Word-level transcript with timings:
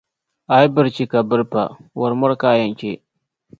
A 0.53 0.55
yi 0.61 0.67
biri 0.73 0.91
chi, 0.95 1.03
ka 1.11 1.19
biri 1.29 1.45
pa, 1.51 1.63
wɔri 1.97 2.15
mɔri 2.19 2.35
ka 2.41 2.47
a 2.53 2.59
yɛn 2.59 2.73
che. 2.79 2.91